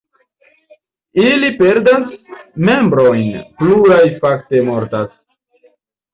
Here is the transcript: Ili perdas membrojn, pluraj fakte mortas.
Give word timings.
Ili 1.23 1.49
perdas 1.59 2.07
membrojn, 2.71 3.29
pluraj 3.61 4.01
fakte 4.27 4.65
mortas. 4.73 5.15